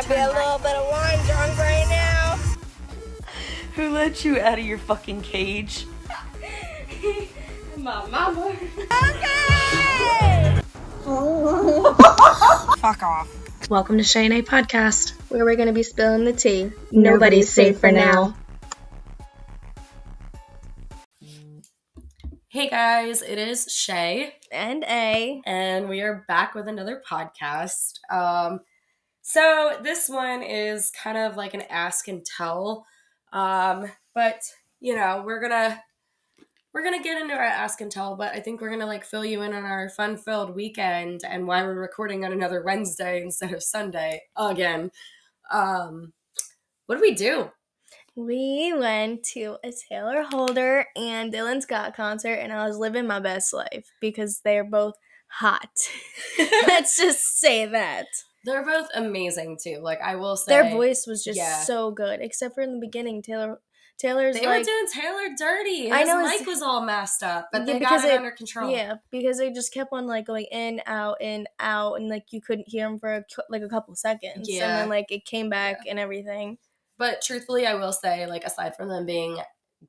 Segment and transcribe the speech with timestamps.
[0.00, 2.38] might be a little bit of wine drunk right now.
[3.74, 5.86] Who let you out of your fucking cage?
[7.76, 8.56] My mama.
[8.78, 10.60] Okay.
[12.80, 13.68] Fuck off.
[13.68, 15.10] Welcome to Shay and A Podcast.
[15.28, 16.72] Where we're gonna be spilling the tea.
[16.90, 18.34] Nobody's safe for now.
[22.48, 25.42] Hey guys, it is Shay, And A.
[25.44, 27.92] and we are back with another podcast.
[28.10, 28.60] Um,
[29.32, 32.84] so this one is kind of like an ask and tell,
[33.32, 34.42] um, but
[34.80, 35.80] you know we're gonna
[36.74, 39.24] we're gonna get into our ask and tell, but I think we're gonna like fill
[39.24, 43.52] you in on our fun filled weekend and why we're recording on another Wednesday instead
[43.52, 44.90] of Sunday again.
[45.52, 46.12] Um,
[46.86, 47.50] what do we do?
[48.16, 53.20] We went to a Taylor Holder and Dylan Scott concert, and I was living my
[53.20, 54.94] best life because they're both
[55.28, 55.70] hot.
[56.66, 58.06] Let's just say that.
[58.44, 59.80] They're both amazing too.
[59.82, 61.60] Like I will say, Their voice was just yeah.
[61.62, 63.22] so good, except for in the beginning.
[63.22, 63.60] Taylor
[63.98, 65.82] Taylor's They like were doing Taylor dirty.
[65.82, 68.30] His I know, mic was all messed up, but Yeah, they got it it- under
[68.30, 68.70] control.
[68.70, 72.40] Yeah, because they just kept on like going in, out, in, out, and like you
[72.40, 74.48] couldn't hear them for a, like a couple seconds.
[74.48, 74.62] Yeah.
[74.64, 76.56] and then like it came back and everything.
[76.96, 79.38] But truthfully, I will say, like aside from them being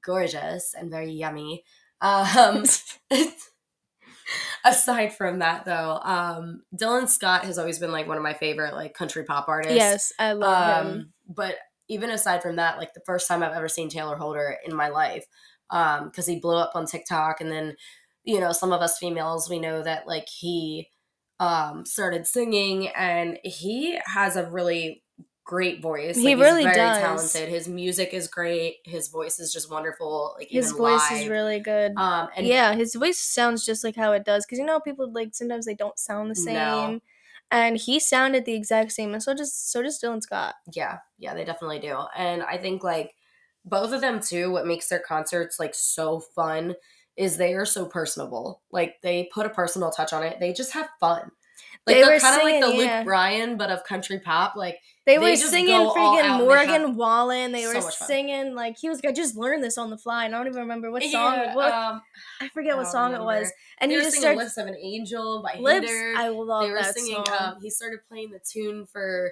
[0.03, 1.63] gorgeous and very yummy,
[2.01, 2.65] um,
[4.65, 8.73] aside from that though, um, Dylan Scott has always been like one of my favorite
[8.73, 9.75] like country pop artists.
[9.75, 10.91] Yes, I love him.
[10.91, 11.55] um, but
[11.87, 14.89] even aside from that, like the first time I've ever seen Taylor Holder in my
[14.89, 15.25] life,
[15.69, 17.75] um, because he blew up on TikTok, and then
[18.23, 20.89] you know some of us females we know that like he
[21.39, 25.03] um started singing, and he has a really
[25.51, 26.15] great voice.
[26.17, 26.97] He Like, really very does.
[27.33, 27.49] talented.
[27.49, 28.77] His music is great.
[28.85, 30.35] His voice is just wonderful.
[30.37, 31.21] Like His voice live.
[31.23, 31.91] is really good.
[31.97, 35.11] um and yeah, his voice sounds just like how it does because you know people
[35.11, 36.99] like sometimes they don't sound the same, No.
[37.51, 40.55] and he sounded the exact same, and so does so does Dylan Scott.
[40.73, 43.13] yeah yeah they definitely do and i think like
[43.65, 46.75] both of them too what makes their concerts like so fun
[47.21, 50.73] is they are so personable like they put a personal touch on it they just
[50.73, 51.31] have fun
[51.87, 52.97] like They are kind of like the yeah.
[52.97, 57.51] luke bryan but of country pop like They, They were singing freaking Morgan have Wallen.
[57.51, 59.01] They were singing like he was.
[59.05, 61.33] I just learned this on the fly, and I don't even remember what song.
[61.35, 61.73] yeah, it was.
[61.73, 62.01] um,
[62.39, 63.51] I forget I what song it was.
[63.79, 65.89] And they he were just singing started lips of an angel by lips.
[65.89, 66.13] Hinder.
[66.17, 67.37] I love they were that singing song.
[67.39, 69.31] um he started playing the tune for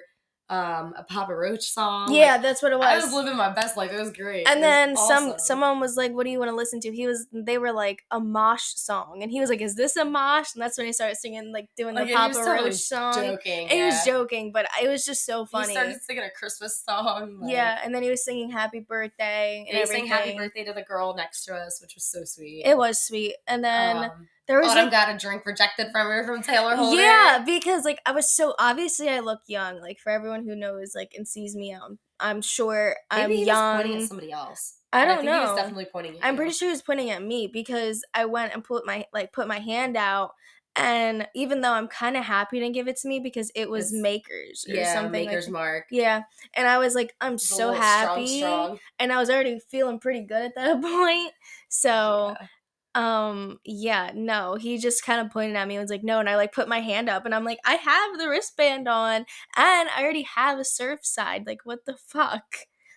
[0.50, 2.86] um a papa roach song yeah, Like, that's what it was.
[2.88, 5.38] i was living my best life it was great and then some awesome.
[5.38, 7.26] someone was like, "What do you want to listen to?" He was.
[7.32, 10.62] They were like a mosh song, and he was like, "Is this a mosh?" And
[10.62, 13.14] that's when he started singing, like doing Like, the was Papa totally Roach song.
[13.14, 14.12] joking And he was yeah.
[14.12, 15.68] joking, but it was just so funny.
[15.68, 17.38] He started singing a Christmas song.
[17.42, 20.06] like- yeah, and then he was singing "Happy Birthday" and, and he sang.
[20.06, 22.62] "Happy Birthday" to the girl next to us, which was so sweet.
[22.64, 26.08] It was sweet, and then Um, there was Autumn like, got a drink rejected from
[26.08, 27.00] her from Taylor Holder.
[27.00, 29.80] yeah, because like I was so obviously I look young.
[29.80, 33.44] Like for everyone who knows, like and sees me out, I'm sure Maybe I'm he
[33.44, 34.02] was pointing young.
[34.02, 34.74] at somebody else.
[34.92, 35.56] I don't think He was know.
[35.56, 36.16] definitely pointing.
[36.16, 36.38] At I'm you.
[36.38, 39.46] pretty sure he was pointing at me because I went and put my like put
[39.46, 40.32] my hand out,
[40.74, 43.92] and even though I'm kind of happy to give it to me because it was
[43.92, 45.26] It's- Makers or Yeah, something.
[45.26, 45.84] Maker's like, Mark.
[45.92, 46.22] yeah,
[46.54, 47.82] and I was like, I'm so little strong,
[48.18, 48.78] happy, strong.
[48.98, 51.32] and I was already feeling pretty good at that point.
[51.68, 52.46] So Yeah.
[52.94, 56.28] Um yeah no he just kind of pointed at me and was like no and
[56.28, 59.24] i like put my hand up and i'm like i have the wristband on
[59.56, 62.42] and i already have a Surfside like what the fuck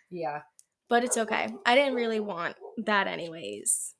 [0.10, 0.42] Yeah.
[0.90, 2.56] but it's okay i didn't really want
[2.86, 3.94] that anyways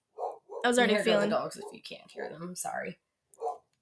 [0.66, 2.42] i was already feeling dogs if you can't hear them.
[2.42, 2.98] I'm sorry.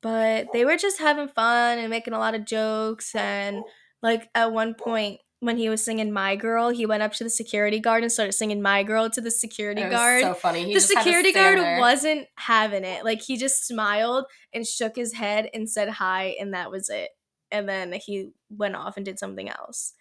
[0.01, 3.63] but they were just having fun and making a lot of jokes and
[4.01, 7.29] like at one point when he was singing my girl he went up to the
[7.29, 10.63] security guard and started singing my girl to the security It was guard so funny.
[10.65, 11.79] He the security guard there.
[11.79, 13.03] wasn't having it.
[13.03, 17.09] Like he just smiled and shook his head and said hi, and that was it.
[17.49, 19.93] And then he went off and did something else.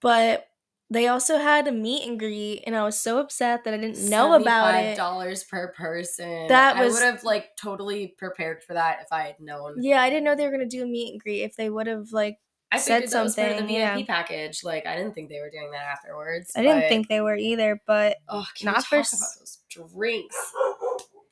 [0.00, 0.46] But
[0.90, 4.10] they also had a meet and greet, and I was so upset that I didn't
[4.10, 4.96] know about it.
[4.96, 6.48] dollars per person.
[6.48, 9.76] That I would have like totally prepared for that if I had known.
[9.82, 11.42] Yeah, I didn't know they were gonna do a meet and greet.
[11.44, 12.38] If they would have like,
[12.72, 14.04] I said figured that was the something, VIP yeah.
[14.06, 14.62] package.
[14.62, 16.52] Like I didn't think they were doing that afterwards.
[16.56, 17.80] I didn't think they were either.
[17.86, 20.36] But Oh, can Not for talk s- about those drinks?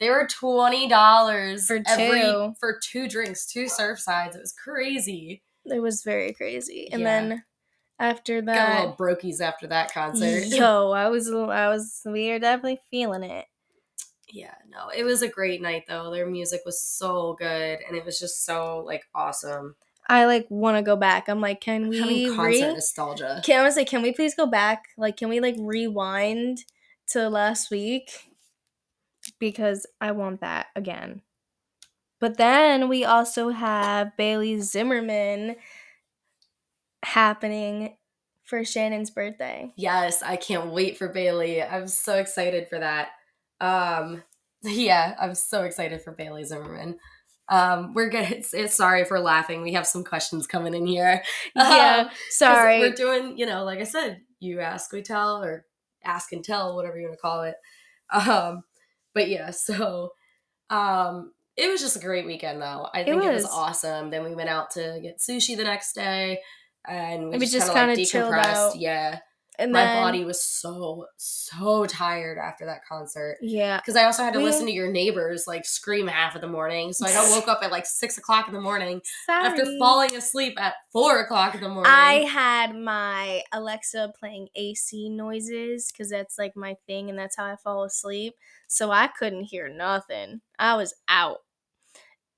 [0.01, 2.55] They were twenty dollars For every two.
[2.61, 4.35] for two drinks, two Surfsides.
[4.37, 5.43] It was crazy.
[5.65, 6.89] it was very crazy.
[6.93, 7.07] And Yeah.
[7.31, 7.45] then
[8.01, 10.45] after that, Got a little brokies after that concert.
[10.47, 13.47] yo, I was, I was, we are definitely feeling it.
[14.31, 16.11] yeah, no, it was a great night though.
[16.13, 19.75] Their music was so good, and it was just so like awesome.
[20.09, 21.29] I like want to go back.
[21.29, 23.43] I'm like, can we Having concert re- nostalgia.
[23.45, 24.85] Can I say, can we please go back?
[24.97, 26.65] Like, can we like rewind
[27.09, 28.11] to last week?
[29.39, 31.23] Because I want that again.
[32.21, 35.57] But then we also have Bailey Zimmerman
[37.05, 37.97] happening
[38.45, 39.73] for Shannon's birthday.
[39.77, 41.63] Yes, I can't wait for Bailey.
[41.63, 43.11] I'm so excited for that.
[43.61, 44.23] Um,
[44.63, 46.99] yeah, I'm so excited for Bailey Zimmerman.
[47.49, 48.45] Um, we're good.
[48.71, 49.63] Sorry for laughing.
[49.63, 51.23] We have some questions coming in here.
[51.57, 52.81] Yeah, Um, sorry.
[52.81, 55.65] We're doing, you know, like I said, you ask, we tell, or
[56.05, 57.55] ask and tell, whatever you want to call it.
[58.13, 58.63] Um,
[59.15, 60.13] but yeah, so
[60.71, 62.89] um, it was just a great weekend, though.
[62.93, 63.43] I think it was.
[63.45, 63.53] was.
[63.53, 64.11] awesome.
[64.11, 66.41] Then we went out to get sushi the next day,
[66.87, 68.75] and we, We just, just kind of like decompressed.
[68.77, 69.19] Yeah,
[69.59, 73.79] and my then, body was so so tired after that concert Yeah.
[73.79, 76.47] because I also had to We- listen to your neighbors like scream half of the
[76.49, 76.93] morning.
[76.93, 80.61] So I got woke up at like six o'clock in the morning after falling asleep
[80.61, 81.91] at four o'clock in the morning.
[81.93, 87.45] I had my Alexa playing AC noises because that's like my thing and that's how
[87.45, 88.35] I fall asleep.
[88.69, 90.41] So I couldn't hear nothing.
[90.59, 91.39] I was out.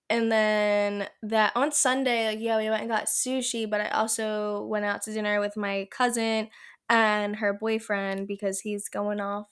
[0.08, 4.64] And then that on Sunday, like yeah, we went and got sushi, but I also
[4.64, 6.48] went out to dinner with my cousin
[6.90, 9.46] and her boyfriend because he's going off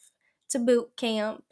[0.51, 1.45] to boot camp.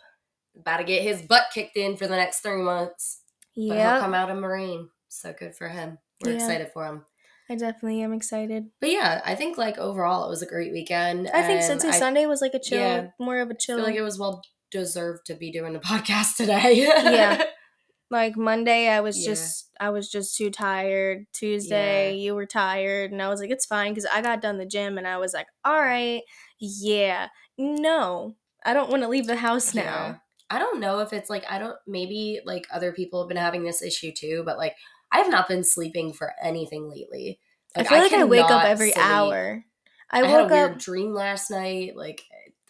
[0.58, 3.20] about to get his butt kicked in for the next three months.
[3.54, 4.90] But he'll Yeah, come out a Marine.
[5.08, 5.98] So good for him.
[6.22, 6.36] We're Yeah.
[6.36, 7.06] excited for him.
[7.48, 8.70] I definitely am excited.
[8.80, 11.28] But yeah, I think like overall it was a great weekend.
[11.32, 13.76] I think since I Sunday was like a chill, yeah, more of a chill.
[13.76, 14.42] feel like it was well
[14.72, 16.74] deserved to be doing the podcast today.
[16.76, 17.44] Yeah.
[18.10, 19.32] Like Monday I was Yeah.
[19.32, 21.26] just I was just too tired.
[21.32, 22.22] Tuesday Yeah.
[22.22, 24.98] you were tired and I was like it's fine cuz I got done the gym
[24.98, 26.22] and I was like all right.
[26.58, 27.28] Yeah.
[27.58, 28.36] No.
[28.64, 29.82] I don't want to leave the house now.
[29.82, 30.14] Yeah.
[30.48, 33.64] I don't know if it's like I don't maybe like other people have been having
[33.64, 34.76] this issue too, but like
[35.12, 37.40] I have not been sleeping for anything lately.
[37.74, 39.04] I feel like I, wake up every sleep.
[39.04, 39.64] hour.
[40.10, 41.96] I, I, had a woke weird up dream last night.
[41.96, 42.22] Like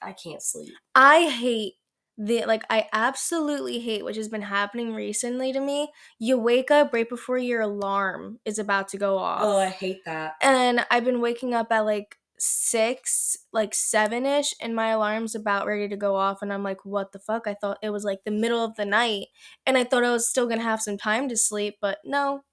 [0.03, 0.73] I can't sleep.
[0.95, 1.75] I hate
[2.19, 5.93] the like I absolutely hate which has been happening recently to me.
[6.19, 9.41] You wake up right before your alarm is about to go off.
[9.43, 10.35] Oh, I hate that.
[10.43, 15.67] and I've been waking up at like six, like seven ish, and my alarm's about
[15.67, 16.43] ready to go off.
[16.43, 17.47] And I'm like, what the fuck?
[17.47, 19.29] I thought it was like the middle of the night,
[19.67, 22.45] and I thought I was still gonna have some time to sleep, but no,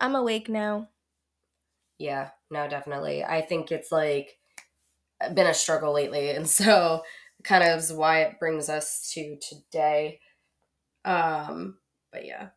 [0.00, 0.88] I'm awake now.
[1.98, 3.24] Yeah, no, definitely.
[3.24, 4.38] I think it's like
[5.34, 7.02] been a struggle lately, and so
[7.44, 10.20] kind of is why it brings us to today.
[11.04, 11.78] Um,
[12.12, 12.48] but yeah.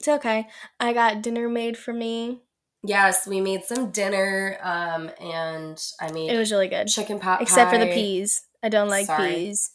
[0.00, 0.48] It's okay.
[0.80, 2.42] I got dinner made for me.
[2.84, 7.38] Yes, we made some dinner, um, and I made It was really good, chicken pot
[7.38, 7.42] pie.
[7.42, 8.42] except for the peas.
[8.60, 9.32] I don't like Sorry.
[9.34, 9.70] peas.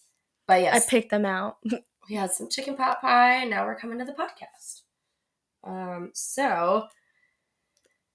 [0.46, 1.58] But yes, I picked them out.
[2.10, 3.46] we had some chicken pot pie.
[3.46, 4.82] Now we're coming to the podcast.
[5.64, 6.88] Um, so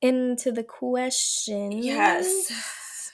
[0.03, 1.73] Into the question.
[1.73, 3.11] yes,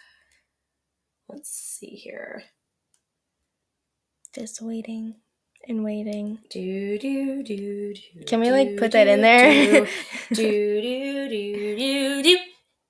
[1.28, 2.42] let's see here.
[4.34, 5.14] Just waiting
[5.66, 6.38] and waiting.
[6.50, 8.24] Do do do do.
[8.26, 9.86] Can we like put that in there?
[10.32, 12.38] Do do do do do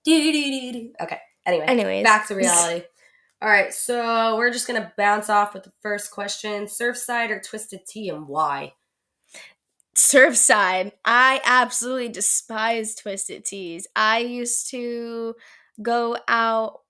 [0.05, 0.93] do do do do.
[1.01, 1.19] Okay.
[1.47, 2.85] Anyway, Anyways, back to reality.
[3.43, 7.87] All right, so we're just gonna bounce off with the first question: Surfside or Twisted
[7.87, 8.75] Tea, and why?
[9.95, 10.93] Surfside.
[11.05, 13.87] I absolutely despise twisted teas.
[13.97, 15.35] I used to
[15.83, 16.81] go out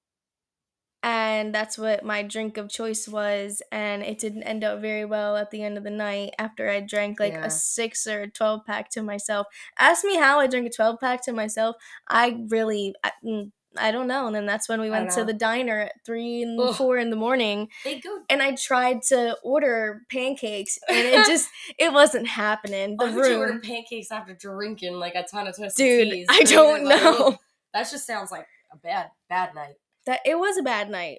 [1.03, 5.37] and that's what my drink of choice was and it didn't end up very well
[5.37, 7.45] at the end of the night after I drank like Yeah.
[7.47, 9.47] a 6 or a 12 pack to myself.
[9.79, 11.77] Ask me how I drank a 12 pack to myself.
[12.09, 14.27] I really I, mm, I don't know.
[14.27, 16.75] And then that's when we went to the diner at 3 and Ugh.
[16.75, 18.19] 4 in the morning They go.
[18.29, 22.97] and I tried to order pancakes and it just it wasn't happening.
[22.97, 26.27] The Why would you order pancakes after drinking like a ton of twisted dude, teas?
[26.29, 27.37] I don't like, know.
[27.73, 29.75] That just sounds like a bad bad night.
[30.09, 31.19] That it was a bad night.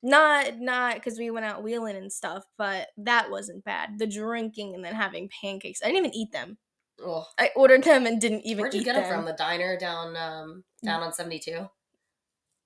[0.00, 3.98] Not not because we went out wheeling and stuff, but that wasn't bad.
[3.98, 5.80] The drinking and then having pancakes.
[5.82, 6.56] I didn't even eat them.
[7.04, 7.24] Ugh.
[7.36, 9.08] I ordered them and didn't even Where'd you eat get them.
[9.08, 9.24] from?
[9.24, 11.68] The diner down um down on seventy two.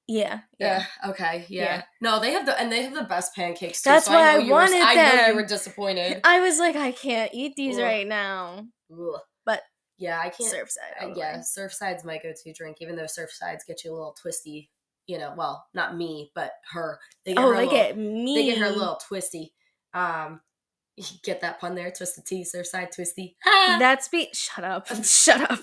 [0.06, 0.84] Yeah, yeah.
[1.02, 1.10] Yeah.
[1.10, 1.46] Okay.
[1.48, 1.62] Yeah.
[1.62, 1.82] Yeah.
[2.02, 3.80] No, they have the and they have the best pancakes.
[3.80, 6.20] Too, That's so why I, know I you wanted were, I know you were disappointed.
[6.24, 7.82] I was like, I can't eat these Ugh.
[7.82, 8.66] right now.
[8.92, 9.20] Ugh.
[9.46, 9.62] But
[9.96, 10.52] yeah, I can't.
[10.52, 11.02] Surfside.
[11.02, 11.38] uh, all yeah.
[11.38, 12.76] Surfside's my go-to drink.
[12.82, 14.68] Even though Surfsides get you a little twisty.
[15.06, 16.98] You know, well, not me, but her.
[17.24, 18.34] They get Oh, her they little, get me.
[18.34, 19.52] They get her a little twisty.
[19.94, 20.40] Um,
[20.96, 21.90] you get that pun there?
[21.90, 23.36] Twisted tea, Surfside twisty.
[23.44, 23.76] Ah!
[23.80, 24.86] That's be shut up.
[25.04, 25.60] shut up.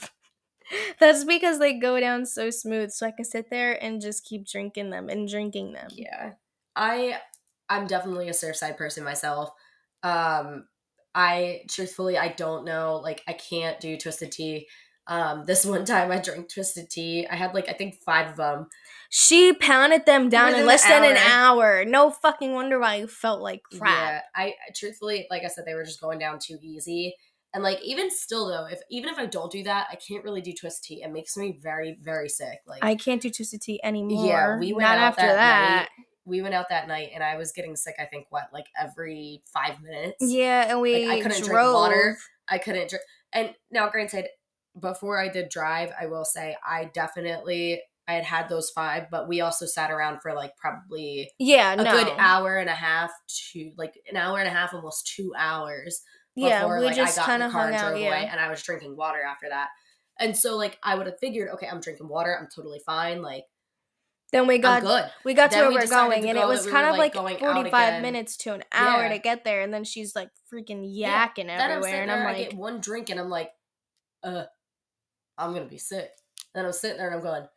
[0.99, 4.45] That's because they go down so smooth, so I can sit there and just keep
[4.47, 5.87] drinking them and drinking them.
[5.91, 6.33] Yeah.
[6.75, 7.17] I
[7.69, 9.49] I'm definitely a Surfside person myself.
[10.03, 10.67] Um
[11.15, 14.67] I truthfully I don't know like I can't do twisted tea.
[15.09, 17.27] Um this one time I drank twisted tea.
[17.29, 18.67] I had like I think 5 of them.
[19.09, 21.83] She pounded them down Within in an less than an hour.
[21.85, 23.81] No fucking wonder why you felt like crap.
[23.81, 24.21] Yeah.
[24.35, 27.15] I truthfully like I said they were just going down too easy
[27.53, 30.41] And like even still though, if even if I don't do that, I can't really
[30.41, 31.03] do twisted tea.
[31.03, 32.59] It makes me very very sick.
[32.67, 34.25] Like I can't do twisted tea anymore.
[34.27, 35.89] Yeah, we went Not out after that that.
[36.25, 37.95] we went out that night and I was getting sick.
[37.99, 40.17] I think what like every five minutes.
[40.19, 41.49] Yeah, and we Like, I couldn't drove.
[41.49, 42.17] drink water.
[42.47, 43.03] I couldn't drink.
[43.33, 44.27] And now, granted,
[44.79, 49.27] before I did drive, I will say I definitely I had had those five, but
[49.27, 51.91] we also sat around for like probably Yeah, a no.
[51.91, 53.11] good hour and a half
[53.51, 56.01] to like an hour and a half, almost two hours
[56.35, 57.99] yeah, we like just got kind of hung and out.
[57.99, 59.69] Yeah, and I was drinking water after that.
[60.19, 63.45] And so like I would have figured, okay, I'm drinking water, I'm totally fine, like
[64.31, 65.11] then we got good.
[65.25, 66.85] we got to where we we're going, to and go it was that we kind
[66.85, 69.09] of like, like, going 45 minutes to an hour Yeah.
[69.09, 71.27] to get there, and then she's like freaking Yeah.
[71.27, 73.51] yakking I'm everywhere, and I'm I like, get one drink, and I'm like,
[74.23, 74.45] uh,
[75.39, 76.11] I'm gonna be sick.
[76.53, 77.47] Then I'm sitting there and I'm going,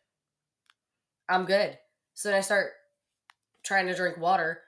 [1.29, 1.77] I'm good.
[2.13, 2.71] So then I start
[3.63, 4.61] trying to drink water.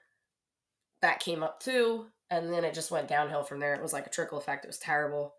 [1.02, 3.74] That came up too, and then it just went downhill from there.
[3.74, 4.64] It was like a trickle effect.
[4.64, 5.34] It was terrible.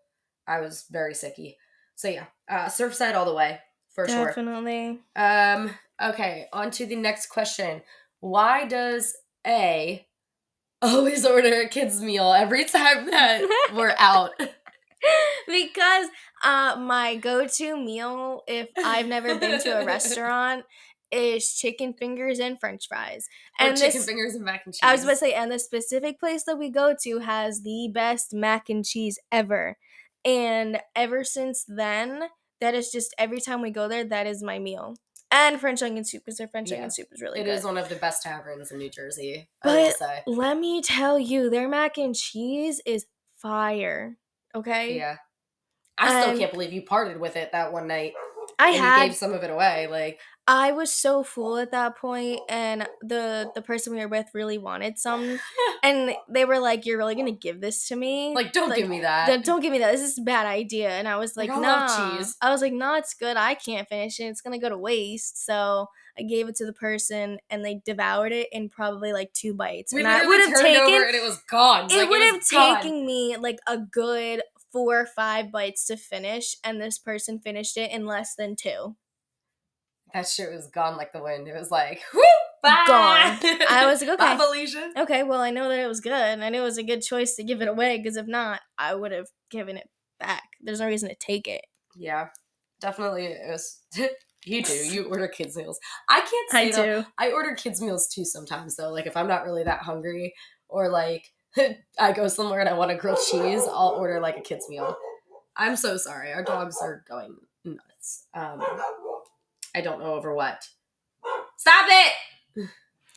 [0.46, 1.56] I was very sicky.
[1.94, 3.60] So yeah, uh, Surfside all the way
[3.94, 4.26] for sure.
[4.26, 5.00] definitely.
[5.16, 5.70] Um.
[6.00, 6.46] Okay.
[6.52, 7.82] On to the next question.
[8.20, 9.16] Why does
[9.46, 10.06] A
[10.80, 13.42] always order a kids meal every time that
[13.74, 14.30] we're out?
[15.46, 16.06] Because
[16.44, 20.64] uh my go-to meal if I've never been to a restaurant
[21.10, 23.26] is chicken fingers and french fries.
[23.60, 24.80] Or And chicken this, fingers and mac and cheese.
[24.82, 27.90] I was about to say, and the specific place that we go to has the
[27.92, 29.78] best mac and cheese ever.
[30.24, 32.24] And ever since then,
[32.60, 34.96] that is just every time we go there, that is my meal.
[35.30, 36.76] And French onion soup, because their French Yeah.
[36.76, 37.50] onion soup is really It good.
[37.54, 39.48] is one of the best taverns in New Jersey.
[39.62, 40.22] But say.
[40.26, 44.18] let me tell you, their mac and cheese is fire.
[44.54, 44.96] Okay?
[44.96, 45.16] Yeah.
[45.98, 48.14] I still And- can't believe you parted with it that one night.
[48.58, 49.86] I had gave some of it away.
[49.88, 52.46] Like I was so full at that point, oh.
[52.48, 55.38] and the the person we were with really wanted some,
[55.82, 58.32] and they were like, "You're really gonna give this to me?
[58.34, 59.26] like don't give me that.
[59.26, 59.92] Th- don't give me that.
[59.92, 62.34] This is a bad idea." And I was Like, like, I "Nah." cheese.
[62.40, 63.36] I was like, "Nah, it's good.
[63.36, 64.24] I can't finish it.
[64.24, 65.86] It's gonna go to waste." So
[66.18, 69.92] I gave it to the person, and they devoured it in probably like two bites.
[69.92, 71.84] we and I would have taken over and it was gone.
[71.90, 72.80] it Like, would have gone.
[72.82, 77.76] taken me like a good four or five bites to finish, and this person finished
[77.76, 78.96] it in less than two.
[80.14, 81.48] That shit was gone like the wind.
[81.48, 82.22] It was like, whoo,
[82.62, 82.84] bye.
[82.86, 83.38] Gone.
[83.68, 84.42] I was like, Bye, okay.
[84.42, 84.92] Felicia.
[84.96, 86.12] Okay, well, I know that it was good.
[86.12, 88.60] and I knew it was a good choice to give it away because if not,
[88.78, 89.88] I would have given it
[90.18, 90.44] back.
[90.60, 91.62] There's no reason to take it.
[91.94, 92.28] Yeah,
[92.80, 93.26] definitely.
[93.26, 93.82] It was.
[94.44, 94.72] you do.
[94.72, 95.78] You order kids meals.
[96.08, 97.08] I can't say I though, do.
[97.18, 98.90] I order kids meals too sometimes though.
[98.90, 100.34] Like if I'm not really that hungry
[100.68, 101.26] or like
[101.98, 104.96] I go somewhere and I want a grilled cheese, I'll order like a kids meal.
[105.56, 106.32] I'm so sorry.
[106.32, 108.26] Our dogs are going nuts.
[108.34, 108.62] Um
[109.74, 110.68] I don't know over what.
[111.56, 112.68] Stop it.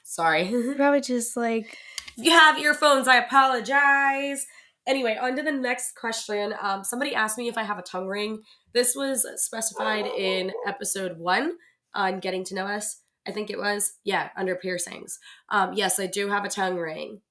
[0.03, 0.51] sorry.
[0.75, 1.77] Probably just like
[2.17, 4.45] If you have earphones, I apologize.
[4.87, 6.55] Anyway, on to the next question.
[6.59, 8.41] Um, somebody asked me if I have a tongue ring.
[8.73, 11.57] This was specified in episode one
[11.93, 13.01] on Getting to Know Us.
[13.27, 13.93] I think it was.
[14.03, 15.19] Yeah, under piercings.
[15.49, 17.21] Um, yes, I do have a tongue ring.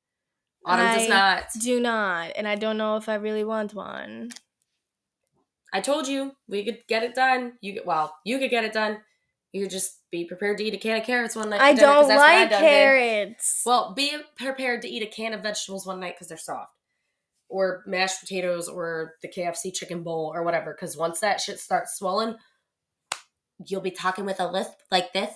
[0.64, 1.44] Autumn does not.
[1.60, 4.30] do not, and I don't know if I really want one.
[5.72, 7.54] I told you we could get it done.
[7.60, 8.98] You get well, you could get it done.
[9.52, 11.60] You just be prepared to eat a can of carrots one night.
[11.60, 13.62] I dinner, don't that's what I like done carrots.
[13.66, 16.72] Well, be prepared to eat a can of vegetables one night because they're soft.
[17.48, 20.72] Or mashed potatoes or the KFC chicken bowl or whatever.
[20.72, 22.36] Because once that shit starts swelling,
[23.66, 25.32] you'll be talking with a lisp like this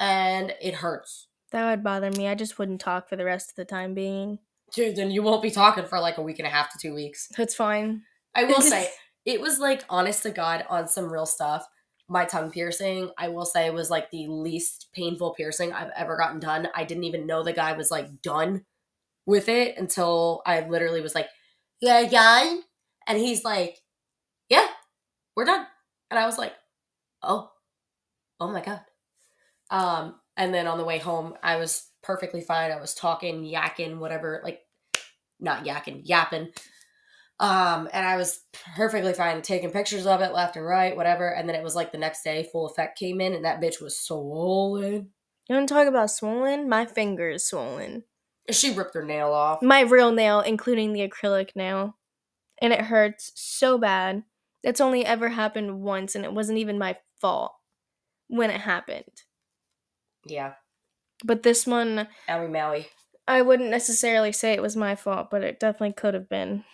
[0.00, 1.28] and it hurts.
[1.52, 2.26] that would bother me.
[2.26, 4.40] I just wouldn't talk for the rest of the time being.
[4.74, 6.92] Dude, then you won't be talking for like a week and a half to two
[6.92, 7.28] weeks.
[7.38, 8.02] That's fine.
[8.34, 8.90] I will say,
[9.24, 11.64] it was like honest to God on some real stuff.
[12.08, 16.38] My tongue piercing, I will say, was like the least painful piercing I've ever gotten
[16.38, 16.68] done.
[16.74, 18.64] I didn't even know the guy was like done
[19.26, 21.28] with it until I literally was like,
[21.80, 22.62] You're done?
[23.06, 23.78] And he's like,
[24.48, 24.66] Yeah,
[25.34, 25.66] we're done.
[26.10, 26.52] And I was like,
[27.22, 27.50] Oh,
[28.38, 28.80] oh my God.
[29.70, 32.70] Um, and then on the way home, I was perfectly fine.
[32.70, 34.60] I was talking, yakking, whatever, like
[35.40, 36.48] not yakking, yapping.
[37.40, 38.40] Um, and I was
[38.76, 41.28] perfectly fine taking pictures of it left and right, whatever.
[41.28, 43.80] And then it was like the next day, full effect came in, and that bitch
[43.80, 45.10] was swollen.
[45.48, 46.68] You want to talk about swollen?
[46.68, 48.04] My finger is swollen.
[48.50, 49.62] She ripped her nail off.
[49.62, 51.96] My real nail, including the acrylic nail.
[52.62, 54.22] And it hurts so bad.
[54.62, 57.52] It's only ever happened once, and it wasn't even my fault
[58.28, 59.22] when it happened.
[60.26, 60.54] Yeah,
[61.24, 62.88] But this one, Owie Maui.
[63.26, 66.64] I wouldn't necessarily say it was my fault, but it definitely could have been.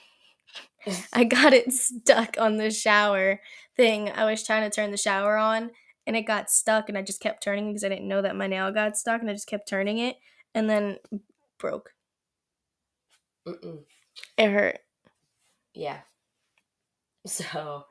[1.13, 3.41] I got it stuck on the shower
[3.77, 4.11] thing.
[4.11, 5.71] I was trying to turn the shower on
[6.07, 8.47] and it got stuck and I just kept turning because I didn't know that my
[8.47, 10.17] nail got stuck and I just kept turning it
[10.55, 10.99] and then
[11.59, 11.91] broke.
[13.47, 13.85] Mm-mm.
[14.37, 14.79] It hurt.
[15.75, 16.01] Yeah.
[17.27, 17.85] So,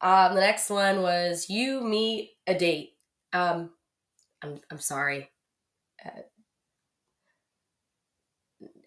[0.00, 2.94] um, the next one was you meet a date.
[3.32, 3.70] Um,
[4.42, 5.30] I'm I'm sorry.
[6.04, 6.22] Uh,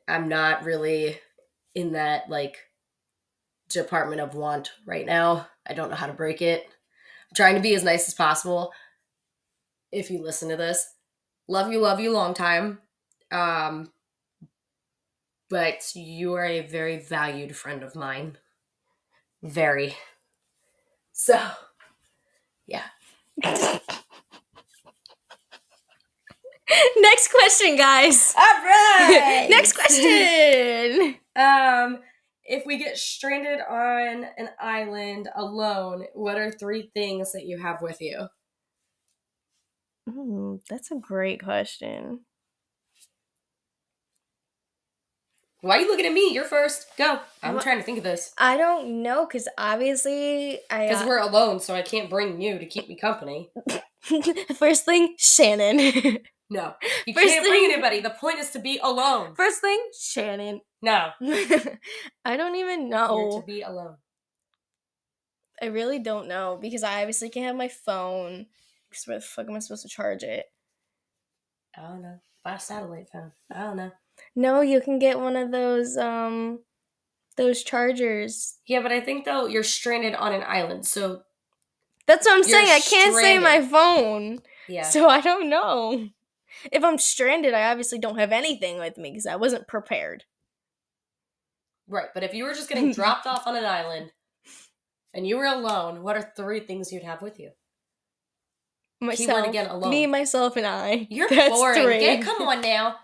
[0.08, 1.20] I'm not really
[1.76, 2.58] in that like
[3.74, 5.48] department of want right now.
[5.68, 6.66] I don't know how to break it.
[6.66, 8.72] I'm trying to be as nice as possible.
[9.92, 10.94] If you listen to this,
[11.48, 12.80] love you, love you, long time.
[13.32, 13.92] Um,
[15.50, 18.38] but you are a very valued friend of mine.
[19.44, 19.96] Very.
[21.12, 21.40] So,
[22.66, 22.86] yeah.
[26.98, 28.34] Next question, guys.
[28.38, 29.48] All right.
[29.50, 31.16] Next question.
[31.36, 31.98] Um,
[32.46, 37.82] if we get stranded on an island alone, what are three things that you have
[37.82, 38.28] with you?
[40.10, 42.22] Ooh, that's a great question.
[45.62, 46.34] Why are you looking at me?
[46.34, 46.88] You're first.
[46.98, 47.20] Go.
[47.42, 48.34] I'm What- trying to think of this.
[48.38, 50.88] I don't know because obviously I.
[50.88, 53.50] Because Uh, we're alone, so I can't bring you to keep me company.
[54.58, 56.18] First thing, Shannon.
[56.50, 56.74] No.
[57.08, 58.02] You First can't bring anybody.
[58.02, 59.36] The point is to be alone.
[59.36, 60.60] First thing, Shannon.
[60.84, 61.12] No.
[62.26, 63.40] I don't even You're know.
[63.40, 63.96] to be alone.
[65.62, 68.48] I really don't know because I obviously can't have my phone.
[68.90, 70.46] Because where the fuck am I supposed to charge it?
[71.78, 72.20] I don't know.
[72.44, 73.32] Buy a satellite phone.
[73.50, 73.92] I don't know.
[74.36, 76.60] No, you can get one of those um
[77.38, 78.58] those chargers.
[78.68, 81.22] Yeah, but I think though you're stranded on an island, so
[82.08, 82.68] That's what I'm You're saying.
[82.70, 84.40] I can't say my phone.
[84.68, 84.84] yeah.
[84.84, 86.10] So I don't know.
[86.72, 90.26] If I'm stranded, I obviously don't have anything with me because I wasn't prepared.
[91.94, 94.12] Right, but if you were just getting dropped off on an island
[95.14, 97.52] and you were alone, what are three things you'd have with you?
[99.00, 99.90] Myself, again, alone.
[99.90, 101.08] me, myself, and I.
[101.10, 101.84] You're That's boring.
[101.84, 102.00] three.
[102.00, 102.96] Get, come on now.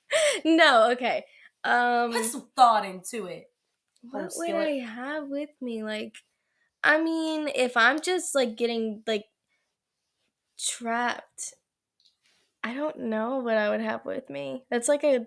[0.44, 1.24] no, okay.
[1.64, 3.44] Um, Put some thought into it.
[4.02, 4.54] what would.
[4.54, 5.82] I have with me?
[5.82, 6.14] Like,
[6.84, 9.24] I mean, if I'm just like getting like
[10.58, 11.54] trapped,
[12.62, 14.64] I don't know what I would have with me.
[14.70, 15.26] That's like a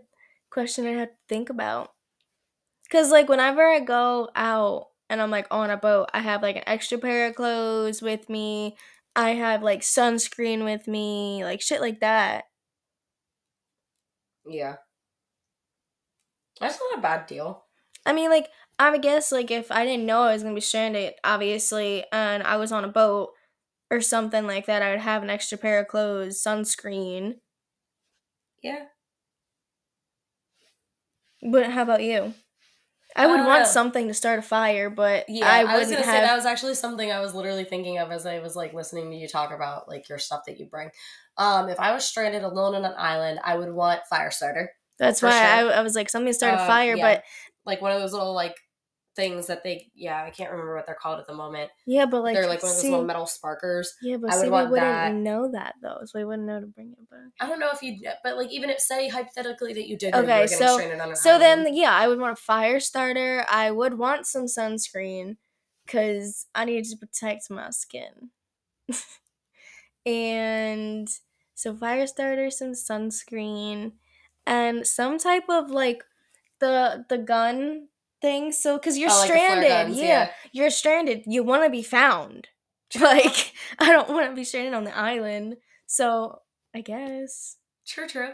[0.52, 1.92] question I have to think about.
[2.92, 6.56] Cause like whenever I go out and I'm like on a boat, I have like
[6.56, 8.78] an extra pair of clothes with me.
[9.16, 12.46] I have like sunscreen with me, like shit like that.
[14.46, 14.78] Yeah.
[16.60, 17.66] That's not a bad deal.
[18.06, 20.62] I mean, like, I would guess, like, if I didn't know I was gonna be
[20.62, 23.34] stranded, obviously, and I was on a boat
[23.92, 27.40] or something like that, I would have an extra pair of clothes, sunscreen.
[28.62, 28.86] Yeah.
[31.42, 32.34] But how about you?
[33.20, 35.92] I would Uh, want something to start a fire, but Yeah, I I, wouldn't was
[35.92, 36.16] gonna have.
[36.16, 39.12] say that was actually something I was literally thinking of as I was like listening
[39.12, 40.90] to you talk about like your stuff that you bring.
[41.38, 45.22] Um, if I was stranded alone on an island, I would want fire starter, That's
[45.22, 45.74] why I, sure.
[45.74, 47.16] I was like, something to start a Uh, fire, yeah.
[47.16, 47.24] but
[47.66, 48.56] like one of those little like
[49.20, 51.70] things that they yeah I can't remember what they're called at the moment.
[51.86, 53.94] yeah, but like, they're like one of those little metal sparkers.
[54.02, 55.14] yeah, but I would see, we wouldn't that.
[55.14, 57.20] know that though, so we wouldn't know to bring it back.
[57.42, 60.22] I don't know if you, but like even if say hypothetically that you did, know
[60.22, 61.66] you Okay, so- stranded on an So island.
[61.66, 63.46] then, yeah, I would want a fire starter.
[63.50, 65.36] I would want some sunscreen
[65.86, 68.30] because I need to protect my skin.
[70.06, 71.10] and
[71.56, 73.94] so, fire starter, some sunscreen,
[74.48, 76.04] and some type of like
[76.60, 77.89] the the gun
[78.22, 78.52] thing.
[78.52, 81.24] So, because you're Oh, like the flare stranded, guns, yeah, you're stranded.
[81.26, 82.50] You want to be found.
[83.00, 85.58] Like, I don't want to be stranded on the island.
[85.86, 86.42] So,
[86.74, 87.58] I guess.
[87.86, 88.34] True, true.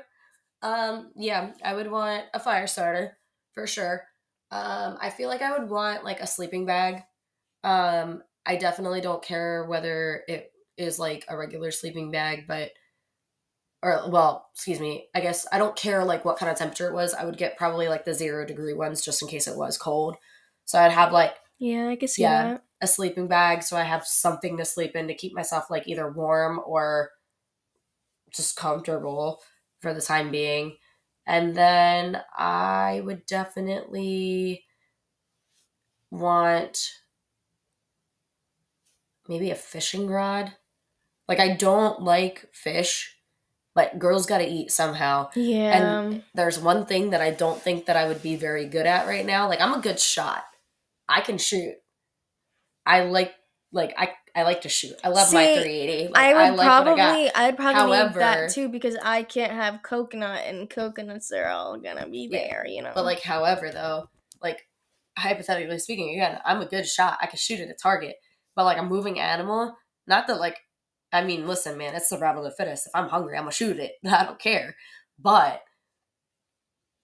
[0.62, 3.18] Um, yeah, I would want a fire starter
[3.54, 4.08] for sure.
[4.52, 7.04] Um, I feel like I would want like a sleeping bag.
[7.64, 12.72] Um, I definitely don't care whether it is like a regular sleeping bag, but
[13.84, 15.10] or well, excuse me.
[15.16, 17.14] I guess I don't care like what kind of temperature it was.
[17.14, 20.16] I would get probably like the zero degree ones just in case it was cold.
[20.66, 22.22] So I'd have like Yeah, I guess Yeah.
[22.22, 22.64] that.
[22.82, 26.12] a sleeping bag so I have something to sleep in to keep myself like either
[26.12, 27.12] warm or
[28.30, 29.42] just comfortable
[29.82, 30.78] for the time being.
[31.28, 34.66] And then I would definitely
[36.10, 36.78] want
[39.28, 40.56] maybe a fishing rod.
[41.28, 43.15] Like I don't like fish,
[43.76, 45.30] but girls got to eat somehow.
[45.36, 45.78] Yeah.
[45.78, 49.06] And there's one thing that I don't think that I would be very good at
[49.06, 49.48] right now.
[49.48, 50.44] Like I'm a good shot.
[51.08, 51.76] I can shoot.
[52.86, 53.36] I like
[53.72, 54.96] like I I like to shoot.
[55.04, 56.08] I love my 380.
[56.10, 56.84] Like, I would like I got.
[56.96, 61.48] probably, I'd probably need However- that too because I can't have coconut, and coconuts are
[61.48, 62.92] all gonna be Yeah, there, you know.
[62.94, 64.10] But like, however, though,
[64.42, 64.68] like
[65.18, 67.18] hypothetically speaking, again, I'm a good shot.
[67.22, 68.16] I can shoot at a target.
[68.56, 69.76] But like a moving animal,
[70.08, 70.58] not that like,
[71.16, 72.88] I mean, listen, man, it's survival of the fittest.
[72.88, 73.94] If I'm hungry, I'm gonna shoot it.
[74.06, 74.76] I don't care.
[75.20, 75.62] But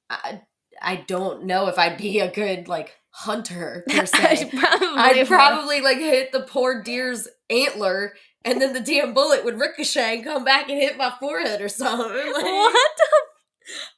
[0.10, 0.42] I,
[0.82, 4.50] I don't know if I'd be a good like hunter per se.
[4.58, 5.28] probably I'd would.
[5.28, 10.24] probably like hit the poor deer's antler, and then the damn bullet would ricochet and
[10.24, 12.08] come back and hit my forehead or something.
[12.34, 13.06] Like, what the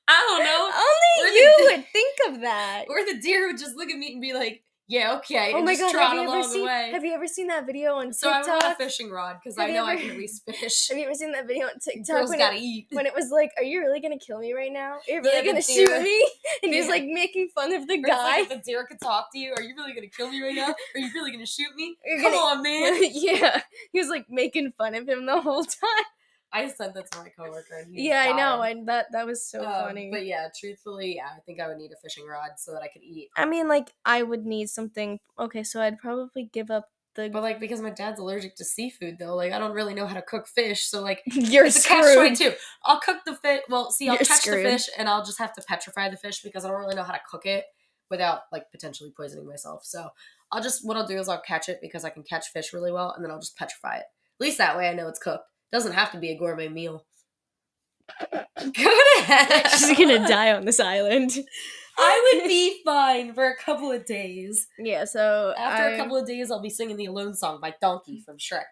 [0.08, 0.66] I don't know.
[0.66, 2.86] Only Or you di- would think of that.
[2.90, 4.62] Or the deer would just look at me and be like,
[4.96, 7.66] "Yeah, okay," oh and my god, have you ever seen have you ever seen that
[7.66, 8.46] video on TikTok?
[8.46, 10.90] so I want a fishing rod because I know I can at least fish.
[10.90, 12.88] have you ever seen that video on TikTok Girls when gotta it, eat.
[12.92, 14.92] when it was like, Are you really gonna kill me right now?
[14.94, 15.88] Are you really Yeah, gonna deer.
[15.88, 16.18] shoot me?
[16.64, 16.92] And he's Yeah.
[16.92, 18.40] like making fun of the Or like guy.
[18.42, 20.70] if the deer could talk to you, are you really gonna kill me right now?
[20.96, 21.98] Are you really gonna shoot me?
[22.06, 23.02] You're Come gonna- on, man.
[23.12, 23.62] yeah.
[23.92, 26.06] He was like making fun of him the whole time.
[26.54, 27.78] I sent that to my coworker.
[27.80, 28.62] And he Yeah, I know.
[28.62, 30.10] And that that was so Um, funny.
[30.12, 33.02] But yeah, truthfully, I think I would need a fishing rod so that I could
[33.04, 33.30] eat.
[33.36, 35.20] I mean, like, I would need something.
[35.40, 37.30] Okay, so I'd probably give up the.
[37.32, 40.14] But like because my dad's allergic to seafood though, like I don't really know how
[40.16, 42.36] to cook fish, so like You're it's a catch screwed.
[42.36, 42.54] two.
[42.86, 43.62] I'll cook the fish.
[43.70, 44.66] Well, see, I'll You're catch screwed.
[44.66, 47.04] the fish and I'll just have to petrify the fish because I don't really know
[47.04, 47.66] how to cook it
[48.10, 49.86] without like potentially poisoning myself.
[49.86, 50.10] So
[50.52, 52.92] I'll just what I'll do is I'll catch it because I can catch fish really
[52.92, 54.06] well, and then I'll just petrify it.
[54.40, 55.46] At least that way I know it's cooked.
[55.74, 57.04] Doesn't have to be a gourmet meal.
[58.32, 59.68] Go ahead.
[59.72, 61.32] She's gonna die on this island.
[61.98, 64.68] I would be fine for a couple of days.
[64.80, 67.74] Yeah, so After I- a couple of days, I'll be singing the Alone song by
[67.82, 68.64] Donkey from Shrek.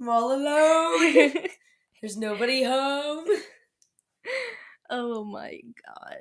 [0.00, 1.34] I'm all alone.
[2.02, 3.24] There's nobody home.
[4.90, 6.16] oh my god,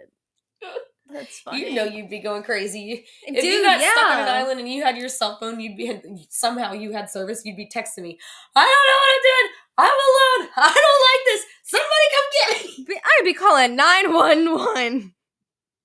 [1.13, 1.69] that's funny.
[1.69, 3.05] You know you'd be going crazy.
[3.27, 3.91] Dude, If you got yeah.
[3.91, 7.09] stuck on an island and you had your cell phone, you'd be somehow you had
[7.09, 7.41] service.
[7.45, 8.19] You'd be texting me.
[8.55, 9.51] I don't know what I'm doing.
[9.77, 10.49] I'm alone.
[10.57, 11.45] I don't like this.
[11.63, 13.01] Somebody come get me.
[13.03, 15.13] I'd be calling nine one one.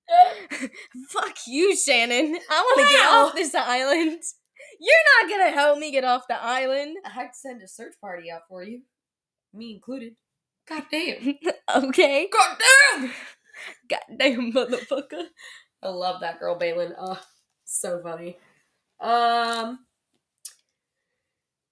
[1.09, 2.39] Fuck you, Shannon.
[2.51, 4.23] I want to get off this island.
[4.81, 6.97] You're not gonna help me get off the island.
[7.05, 8.83] I'd have to send a search party out for you,
[9.55, 10.15] me included.
[10.69, 11.35] God damn.
[11.85, 12.29] okay.
[12.33, 13.11] God damn.
[13.89, 15.25] Goddamn motherfucker.
[15.83, 16.95] I love that girl, Balin.
[16.99, 17.21] Oh,
[17.65, 18.39] so funny.
[19.01, 19.81] Um.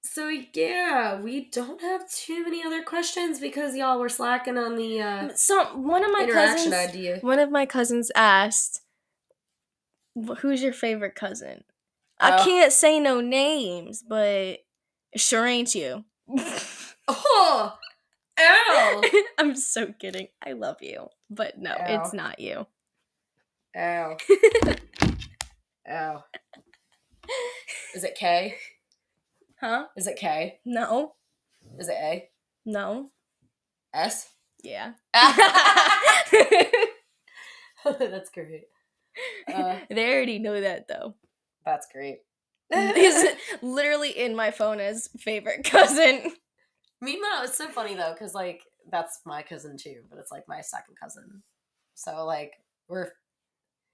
[0.02, 5.00] So yeah, we don't have too many other questions because y'all were slacking on the
[5.00, 7.18] uh, So one of my interaction cousins, idea.
[7.20, 8.82] one of my cousins asked,
[10.38, 11.64] "Who's your favorite cousin?"
[12.20, 12.44] I Oh.
[12.44, 14.58] can't say no names, but
[15.16, 16.04] sure ain't you.
[17.06, 17.76] Oh,
[19.38, 20.28] I'm so kidding.
[20.44, 22.66] I love you, but no, it's not you.
[23.76, 24.16] ow,
[25.90, 26.24] ow.
[27.94, 28.56] Is it K?
[29.60, 29.86] Huh?
[29.96, 30.58] Is it K?
[30.64, 31.14] No.
[31.78, 32.28] Is it A?
[32.66, 33.10] No.
[33.94, 34.28] S?
[34.62, 34.92] Yeah.
[37.84, 38.64] That's great.
[39.52, 41.14] Uh, they already know that though.
[41.64, 42.18] that's great.
[42.70, 46.32] It's literally in my phone as favorite cousin.
[47.00, 50.60] Meanwhile, it's so funny though, because like that's my cousin too, but it's like my
[50.60, 51.42] second cousin.
[51.94, 52.52] So like
[52.88, 53.10] we're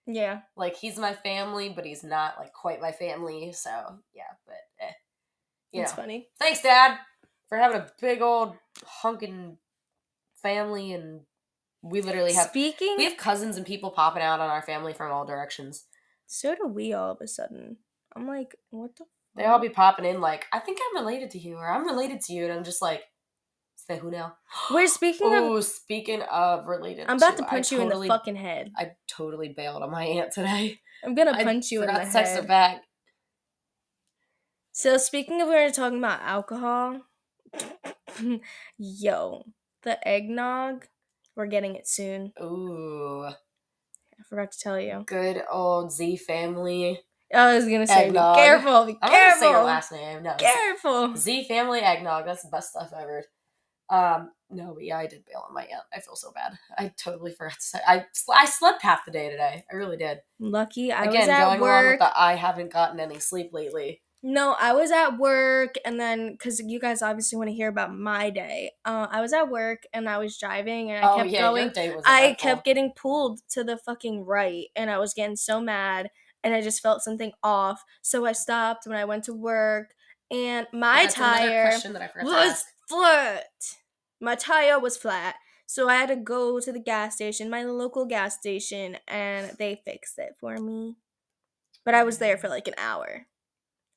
[0.06, 0.40] Yeah.
[0.56, 3.52] like he's my family, but he's not like quite my family.
[3.52, 3.70] So
[4.14, 4.92] yeah, but eh.
[5.72, 6.28] you It's funny.
[6.38, 6.98] Thanks, Dad,
[7.48, 8.56] for having a big old
[9.02, 9.56] hunking
[10.42, 11.22] family, and
[11.82, 15.12] we literally have Speaking we have cousins and people popping out on our family from
[15.12, 15.86] all directions.
[16.26, 17.78] so do we all of a sudden.
[18.16, 19.04] I'm like, what the
[19.36, 22.20] They all be popping in like, I think I'm related to you, or I'm related
[22.22, 23.02] to you, and I'm just like,
[23.76, 24.34] say who now?
[24.70, 28.06] Wait, speaking of Oh, speaking of related, I'm about to I punch you in the
[28.06, 28.72] fucking head.
[28.76, 30.80] I totally bailed on my aunt today.
[31.04, 32.48] I'm gonna I punch you in the to text her head.
[32.48, 32.82] back.
[34.72, 37.02] So speaking of we were talking about alcohol,
[38.78, 39.44] yo,
[39.82, 40.86] the eggnog,
[41.36, 42.32] we're getting it soon.
[42.40, 45.04] Ooh, I forgot to tell you.
[45.06, 47.00] good old Z family.
[47.34, 48.36] I was gonna say, Eggnog.
[48.36, 50.22] be careful, be I'm gonna say her careful, last name.
[50.22, 51.16] No, careful.
[51.16, 52.24] Z family eggnog.
[52.26, 53.24] That's the best stuff ever.
[53.88, 55.82] Um, no, but yeah, I did bail on my aunt.
[55.92, 56.52] I feel so bad.
[56.78, 57.78] I totally forgot to say.
[57.86, 59.64] I I slept half the day today.
[59.70, 60.18] I really did.
[60.38, 61.98] Lucky I Again, was at going along with work.
[62.00, 64.02] the I haven't gotten any sleep lately.
[64.22, 67.96] No, I was at work, and then because you guys obviously want to hear about
[67.96, 71.30] my day, uh, I was at work and I was driving, and I oh kept
[71.30, 71.72] yeah, going.
[71.74, 72.02] your.
[72.04, 72.34] I eventful.
[72.36, 76.10] kept getting pulled to the fucking right, and I was getting so mad,
[76.42, 77.83] and I just felt something off.
[78.03, 79.94] So I stopped when I went to work,
[80.31, 81.79] and my That's tire
[82.22, 83.44] was flat.
[84.20, 85.37] My tire was flat.
[85.66, 89.81] So I had to go to the gas station, my local gas station, and they
[89.85, 90.96] fixed it for me.
[91.85, 93.26] But I was there for like an hour.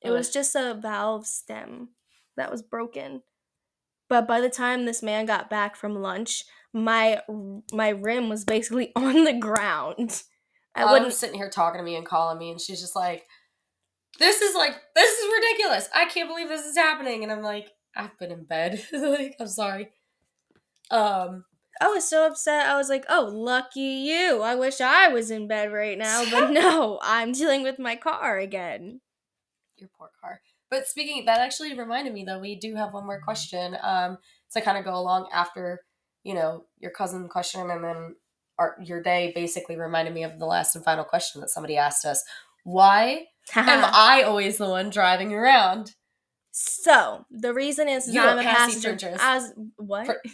[0.00, 1.88] It was just a valve stem
[2.36, 3.22] that was broken.
[4.08, 7.22] But by the time this man got back from lunch, my
[7.72, 10.22] my rim was basically on the ground.
[10.74, 13.26] I wouldn't sitting here talking to me and calling me, and she's just like,
[14.18, 15.88] "This is like, this is ridiculous.
[15.94, 18.84] I can't believe this is happening." And I'm like, "I've been in bed.
[18.92, 19.90] like, I'm sorry."
[20.90, 21.44] Um,
[21.80, 22.66] I was so upset.
[22.66, 24.42] I was like, "Oh, lucky you!
[24.42, 28.38] I wish I was in bed right now." But no, I'm dealing with my car
[28.38, 29.00] again.
[29.76, 30.40] Your poor car.
[30.70, 34.18] But speaking, that actually reminded me though, we do have one more question um,
[34.52, 35.80] to kind of go along after,
[36.22, 38.16] you know, your cousin question, and then
[38.58, 42.04] our, your day basically reminded me of the last and final question that somebody asked
[42.04, 42.22] us.
[42.64, 45.94] Why am I always the one driving around?
[46.56, 48.96] so the reason is, is You're a I'm a passenger.
[49.20, 50.06] As what?
[50.06, 50.28] Pr-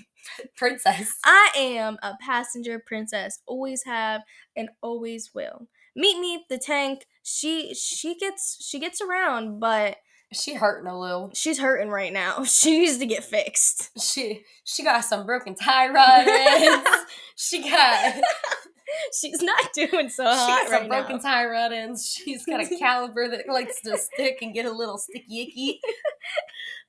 [0.54, 1.14] Princess.
[1.24, 3.40] I am a passenger princess.
[3.46, 4.20] Always have
[4.54, 5.68] and always will.
[5.96, 7.06] Meet me the tank.
[7.22, 9.96] She she gets she gets around, but
[10.32, 11.30] she hurting a little?
[11.34, 12.44] she's hurting right now.
[12.44, 13.90] She needs to get fixed.
[14.00, 16.88] She she got some broken tie rods.
[17.36, 18.14] she got
[19.20, 21.22] She's not doing so she hot got some right broken now.
[21.22, 22.06] tie rod-ins.
[22.06, 25.80] She's got a caliper that likes to stick and get a little sticky icky.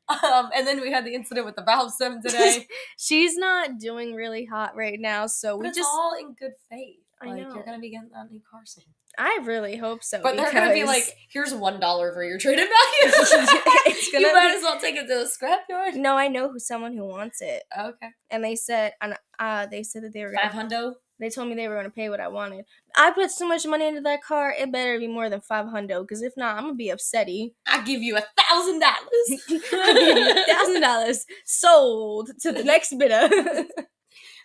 [0.10, 2.68] Um, and then we had the incident with the valve stem today.
[2.98, 6.98] She's not doing really hot right now, so But we just all in good faith.
[7.24, 7.56] I like know.
[7.56, 8.84] you're gonna be getting that new car soon.
[9.18, 10.22] I really hope so.
[10.24, 13.14] But they're gonna be like, here's one dollar for your trade-in value.
[13.86, 15.96] It's gonna you might be- as well take it to the scrapyard.
[15.96, 17.64] No, I know who someone who wants it.
[17.78, 18.08] Okay.
[18.30, 20.94] And they said and uh they said that they were Five hundo.
[21.20, 22.64] they told me they were gonna pay what I wanted.
[22.96, 26.02] I put so much money into that car, it better be more than five hundo,
[26.04, 27.52] because if not, I'm gonna be upsetty.
[27.68, 29.62] I give you a thousand dollars.
[30.48, 33.30] Thousand dollars sold to the next bidder.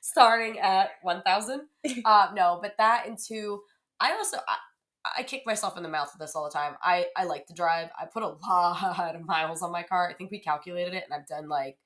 [0.06, 1.62] Starting at 1000
[2.04, 3.60] uh no but that into
[4.00, 4.56] i also I,
[5.18, 6.74] I kick myself in the mouth with this all the time.
[6.82, 7.90] I i like to drive.
[8.00, 10.08] I put a lot of miles on my car.
[10.08, 11.78] I think we calculated it and i've done like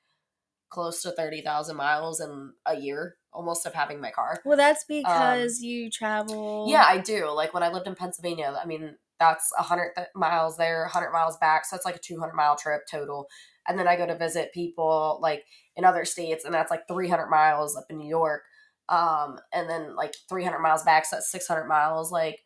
[0.68, 4.40] close to 30000 miles in a year almost of having my car.
[4.44, 6.66] Well, that's because you travel.
[6.68, 7.30] yeah i do.
[7.30, 11.64] Like when i lived in pennsylvania i mean that's 100 miles there 100 miles back.
[11.66, 13.26] So it's like a 200 mile trip total
[13.70, 15.44] and then i go to visit people like
[15.76, 18.42] in other states and that's like 300 miles up in new york
[18.90, 22.40] um and then like 300 miles back so that's 600 miles like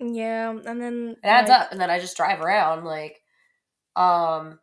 [0.00, 3.22] Yeah, and then it adds like, up and then i just drive around like
[3.96, 4.58] um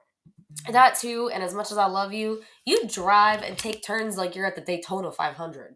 [0.71, 4.35] that too and as much as i love you you drive and take turns like
[4.35, 5.75] you're at the daytona 500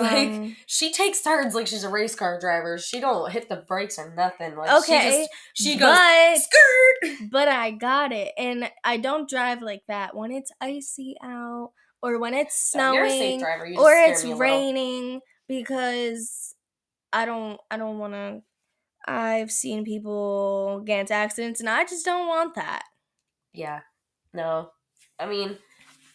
[0.00, 3.56] like um, she takes turns like she's a race car driver she don't hit the
[3.56, 8.32] brakes or nothing like she okay, just she goes but skirt but I got it,
[8.38, 12.92] and I don't drive like that when it's icy out or when it's No, snowing
[12.92, 14.40] you're a safe you or it's me a little.
[14.40, 16.54] raining because
[17.12, 18.42] I don't I don't want to.
[19.06, 22.84] I've seen people get into accidents, and I just don't want that.
[23.52, 23.80] yeah
[24.32, 24.70] no
[25.18, 25.58] i mean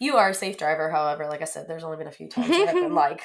[0.00, 2.48] you are a safe driver however like i said there's only been a few times
[2.48, 3.22] that i've been like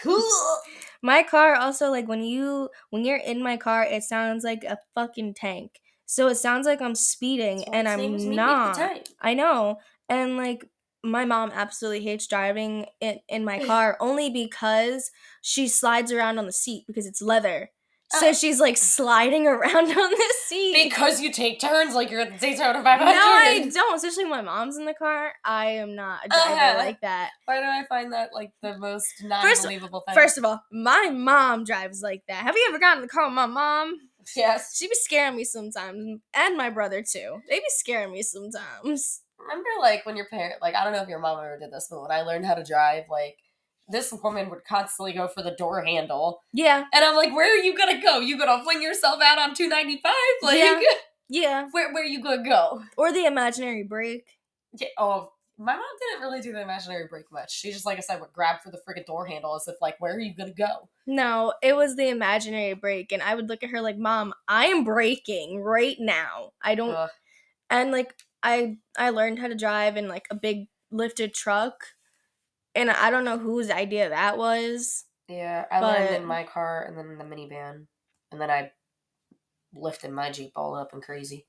[1.05, 4.79] My car also like when you when you're in my car, it sounds like a
[4.95, 5.79] fucking tank.
[6.07, 8.47] So it sounds like I'm speeding, That's and its name is I'm Meet Me at
[8.47, 9.09] not.
[9.21, 9.77] I know.
[10.09, 10.67] And like
[11.03, 15.11] my mom absolutely hates driving in, in my car only because
[15.43, 17.69] she slides around on the seat because it's leather.
[18.19, 18.33] So Oh.
[18.33, 20.89] she's like sliding around on the seat.
[20.89, 23.95] because you take turns like you're at the daytona no, I don't.
[23.95, 25.33] Especially when my mom's in the car.
[25.43, 26.77] I am not a driver Uh-huh.
[26.77, 27.31] like that.
[27.45, 31.09] why do i find that like the most First- non-believable thing First of all, my
[31.11, 32.43] mom drives like that.
[32.43, 33.95] Have you ever gotten in the car with my mom?
[34.35, 37.41] yes She be scaring me sometimes, and my brother too.
[37.49, 39.21] They be scaring me sometimes.
[39.39, 41.87] remember like when your parent like i don't know if your mom ever did this
[41.89, 43.37] but when i learned how to drive like
[43.89, 47.63] this woman would constantly go for the door handle Yeah, and i'm like where are
[47.63, 50.81] you gonna go you gonna fling yourself out on 295 like Yeah.
[51.29, 51.67] yeah.
[51.71, 54.27] where, where are you gonna go Or the imaginary brake.
[54.77, 57.53] Yeah, oh, my mom didn't really do the imaginary brake much.
[57.57, 59.95] She just, like I said, would grab for the friggin' door handle as if, like,
[60.01, 60.89] where are you gonna go?
[61.07, 64.65] No, it was the imaginary brake, and I would look at her like, "Mom, I
[64.65, 66.51] am braking right now.
[66.61, 67.09] I don't." Ugh.
[67.69, 71.75] And like, I I learned how to drive in like a big lifted truck,
[72.75, 75.05] and I don't know whose idea that was.
[75.27, 77.87] yeah, I learned in my car and then in the minivan,
[78.31, 78.71] and then I
[79.73, 81.47] lifted my Jeep all up and crazy.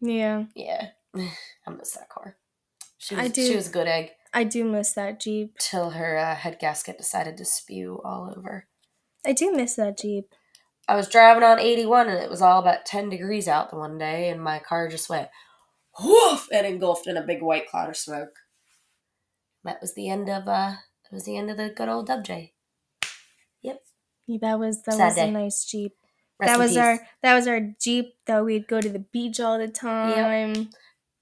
[0.00, 2.36] Yeah, Yeah, I miss that car.
[2.98, 3.46] She I do.
[3.46, 5.56] she was a good egg I do miss that Jeep.
[5.58, 8.66] till her uh, head gasket decided to spew all over.
[9.24, 10.26] I do miss that Jeep.
[10.86, 13.96] I was driving on 81 and it was all about 10 degrees out the one
[13.96, 15.28] day, and my car just went
[15.98, 18.36] whoof and engulfed in a big white cloud of smoke.
[19.66, 20.72] That was the end of uh
[21.04, 22.54] that was the end of the good old Dub J.
[24.28, 25.28] Yeah, that was that Sad was day.
[25.28, 25.92] a nice Jeep.
[26.40, 26.78] Rest that was peace.
[26.78, 30.70] our that was our Jeep that we'd go to the beach all the time.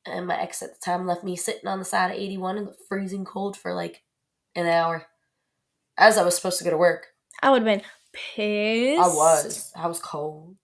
[0.06, 2.64] and my ex at the time left me sitting on the side of 81 in
[2.66, 4.02] the freezing cold for like
[4.54, 5.06] an hour.
[5.98, 7.08] As I was supposed to go to work.
[7.42, 9.00] I would have been pissed.
[9.02, 9.72] I was.
[9.76, 10.56] I was cold.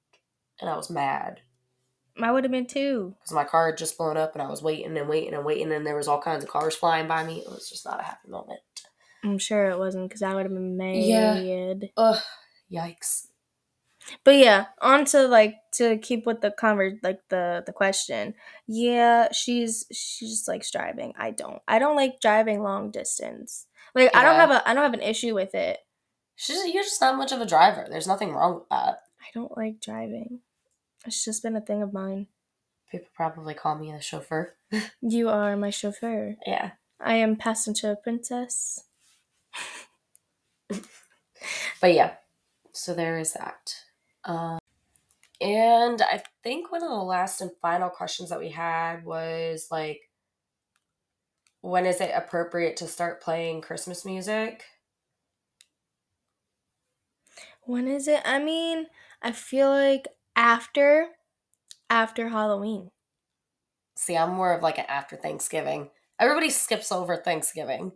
[0.61, 1.41] And I was mad.
[2.25, 3.15] I would have been too.
[3.21, 5.73] because my car had just blown up and I was waiting and waiting and waiting
[5.73, 7.39] and there was all kinds of cars flying by me.
[7.39, 8.61] It was just not a happy moment.
[9.23, 10.97] I'm sure it wasn't because I would have been mad.
[10.97, 11.75] Yeah.
[11.97, 12.23] Ugh,
[12.73, 13.27] yikes.
[14.25, 18.35] But yeah, on to like to keep with the conver like the the question.
[18.67, 21.13] Yeah, she's she's just likes driving.
[21.19, 21.61] I don't.
[21.69, 23.67] I don't like driving long distance.
[23.95, 25.79] Like I don't have a I don't have an issue with it.
[26.35, 27.87] She's you're just not much of a driver.
[27.91, 29.01] There's nothing wrong with that.
[29.21, 30.41] I don't like driving.
[31.07, 32.27] It's just been a thing of mine.
[32.91, 34.55] People probably call me the chauffeur.
[35.01, 36.37] You are my chauffeur.
[36.47, 36.73] Yeah.
[37.01, 38.85] I am passenger princess.
[41.81, 42.15] But yeah,
[42.73, 43.75] so there is that.
[44.25, 44.59] Um,
[45.41, 50.03] and I think one of the last and final questions that we had was like,
[51.63, 54.65] when is it appropriate to start playing Christmas music?
[57.63, 58.23] When is it?
[58.25, 58.87] I mean,
[59.23, 61.09] I feel like after
[61.89, 62.91] after Halloween.
[63.97, 65.91] See, I'm more of like an after Thanksgiving.
[66.19, 67.93] Everybody skips over Thanksgiving.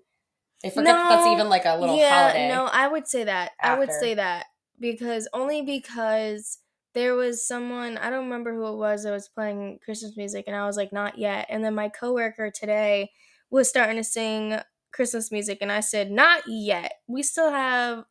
[0.63, 2.49] They forget that that's even like a little yeah, holiday.
[2.49, 3.53] no, I would say that.
[3.61, 4.47] I would say that
[4.81, 6.59] because only because
[6.95, 10.57] there was someone I don't remember who it was that was playing Christmas music, and
[10.57, 11.47] I was like, not yet.
[11.51, 13.11] And then my coworker today
[13.51, 14.59] was starting to sing
[14.93, 16.93] Christmas music, and I said, not yet.
[17.07, 18.05] We still have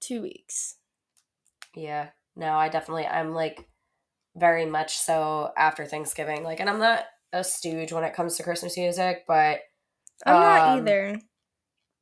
[0.00, 0.76] two weeks.
[1.74, 2.10] Yeah.
[2.36, 3.68] No, I definitely I'm like
[4.36, 6.42] very much so after Thanksgiving.
[6.44, 9.60] Like and I'm not a Scrooge when it comes to Christmas music, but
[10.26, 11.20] I'm not Um, either.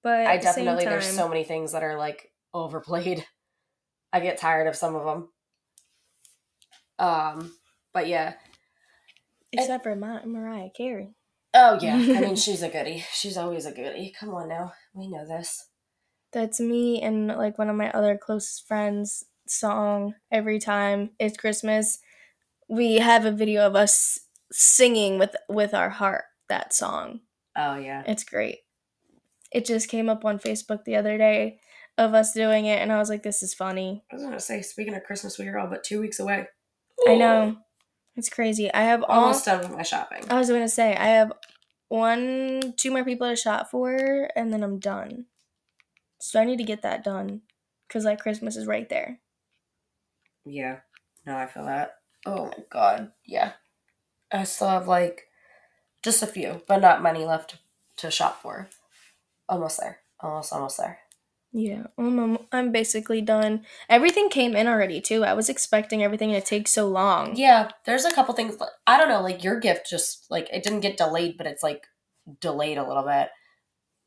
[0.03, 3.25] But I at the same definitely there's so many things that are like overplayed.
[4.13, 5.29] I get tired of some of them.
[6.99, 7.53] Um,
[7.93, 8.35] but yeah.
[9.53, 11.15] except for Mar- Mariah Carey.
[11.55, 11.95] Oh yeah.
[12.17, 13.05] I mean, she's a goodie.
[13.13, 14.15] She's always a goodie.
[14.19, 15.69] Come on now, we know this.
[16.33, 21.99] That's me and like one of my other closest friends' song every time it's Christmas.
[22.69, 24.19] We have a video of us
[24.53, 27.21] singing with with our heart that song.
[27.57, 28.03] Oh yeah.
[28.07, 28.59] It's great.
[29.53, 31.61] It just came up on Facebook the other day
[31.97, 34.05] of us doing it and I was like this is funny.
[34.11, 36.47] I was gonna say, speaking of Christmas, we are all but two weeks away.
[37.07, 37.57] I know.
[38.19, 38.73] It's crazy.
[38.75, 40.25] I have all Almost done with my shopping.
[40.29, 41.33] I was going to say I have
[41.89, 45.27] one two more people to shop for and then I'm done.
[46.21, 47.43] So I need to get that done
[47.89, 49.21] cuz like Christmas is right there.
[50.49, 50.79] Yeah.
[51.27, 51.97] No, I feel that.
[52.27, 53.13] Oh my god.
[53.25, 53.53] Yeah.
[54.33, 55.29] I still have like
[56.03, 57.57] just a few, but not many left
[57.99, 58.69] to shop for.
[59.49, 60.01] Almost there.
[60.21, 60.99] Almost, almost there.
[61.53, 63.65] Yeah, I'm, I'm, I'm basically done.
[63.89, 65.25] Everything came in already too.
[65.25, 67.37] I was expecting everything to take so long.
[67.37, 68.57] Yeah, there's a couple things.
[68.87, 71.87] I don't know, like your gift just like it didn't get delayed, but it's like
[72.41, 73.31] delayed a little bit.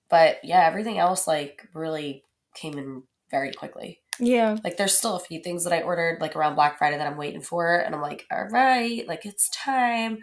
[0.10, 2.24] But yeah, everything else like really
[2.54, 4.02] came in very quickly.
[4.22, 4.58] Yeah.
[4.64, 7.18] Like there's still a few things that I ordered like around Black Friday that I'm
[7.18, 10.20] waiting for, and I'm like, all right, like it's time.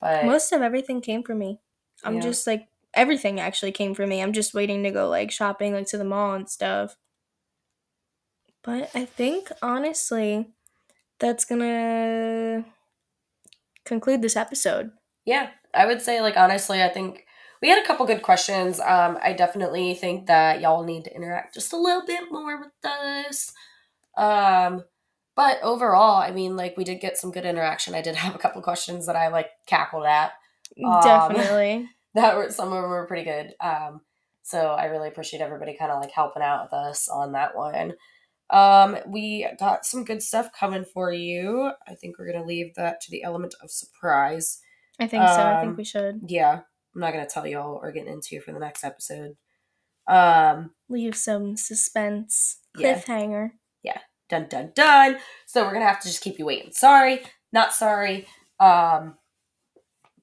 [0.00, 1.60] But Most of everything came for me.
[2.04, 2.20] I'm Yeah.
[2.22, 4.22] just like everything actually came for me.
[4.22, 6.96] I'm just waiting to go like shopping like to the mall and stuff.
[8.62, 10.52] But I think honestly
[11.18, 12.64] that's going to
[13.84, 14.92] conclude this episode.
[15.24, 17.26] yeah, I would say like honestly, I think
[17.62, 18.80] we had a couple good questions.
[18.80, 22.84] Um, I definitely think that y'all need to interact just a little bit more with
[22.84, 23.52] us.
[24.16, 24.84] Um,
[25.36, 27.94] but overall, I mean, like we did get some good interaction.
[27.94, 30.32] I did have a couple questions that I like cackled at.
[30.84, 31.88] Um, Definitely.
[32.14, 33.54] That were some of them were pretty good.
[33.60, 34.00] Um,
[34.42, 37.94] so I really appreciate everybody kind of like helping out with us on that one.
[38.50, 41.70] Um, we got some good stuff coming for you.
[41.86, 44.60] I think we're gonna leave that to the element of surprise.
[44.98, 45.34] I think so.
[45.34, 46.62] I um, think we should Yeah,
[46.94, 49.36] I'm not gonna tell y'all what we're getting into for the next episode.
[50.08, 52.58] Um, leave some suspense.
[52.76, 53.50] Cliffhanger.
[53.82, 53.92] Yeah.
[53.92, 54.00] Cliffhanger.
[54.28, 55.16] dun dun dun.
[55.46, 56.72] So we're gonna have to just keep you waiting.
[56.72, 57.22] Sorry,
[57.52, 58.26] not sorry.
[58.58, 59.16] Um,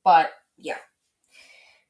[0.04, 0.78] but yeah.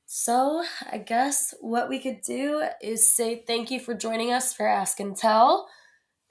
[0.05, 4.65] So I guess what we could do is say thank you for joining us for
[4.65, 5.67] Ask and Tell,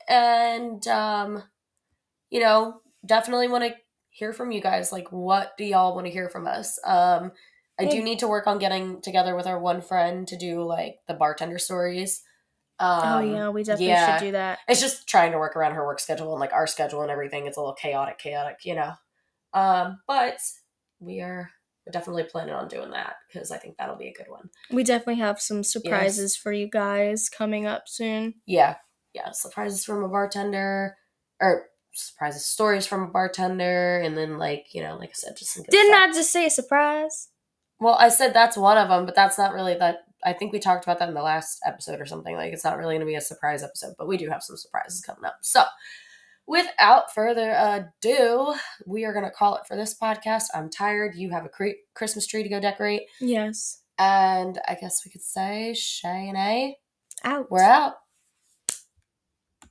[0.08, 1.42] and um,
[2.30, 3.74] you know, definitely want to
[4.08, 4.92] hear from you guys.
[4.92, 6.78] Like, what do y'all want to hear from us?
[6.84, 7.32] Um,
[7.78, 11.00] I do need to work on getting together with our one friend to do like
[11.06, 12.22] the bartender stories.
[12.78, 14.18] Um, oh yeah, we definitely yeah.
[14.18, 14.58] should do that.
[14.68, 17.46] it's just trying to work around her work schedule and like our schedule and everything.
[17.46, 18.92] It's a little chaotic, chaotic, you know.
[19.54, 20.38] Um, but
[21.00, 21.50] we are
[21.90, 24.50] definitely planning on doing that because I think that'll be a good one.
[24.70, 28.34] We definitely have some surprises for you guys coming up soon.
[28.46, 28.76] Yeah,
[29.14, 29.30] yeah.
[29.32, 30.96] Surprises from a bartender,
[31.40, 35.54] or surprises stories from a bartender, and then like you know, like I said, just
[35.54, 35.94] some good Didn't.
[35.94, 37.28] I just say a surprise?
[37.80, 39.98] Well, I said that's one of them, but that's not really that.
[40.24, 42.34] I think we talked about that in the last episode or something.
[42.34, 44.56] Like, it's not really going to be a surprise episode, but we do have some
[44.56, 45.36] surprises coming up.
[45.42, 45.62] So,
[46.46, 48.54] without further ado,
[48.86, 50.44] we are going to call it for this podcast.
[50.54, 51.14] I'm tired.
[51.16, 53.02] You have a cre- Christmas tree to go decorate.
[53.20, 53.82] Yes.
[53.98, 56.76] And I guess we could say Shay and A.
[57.24, 57.50] Out.
[57.50, 57.94] We're out.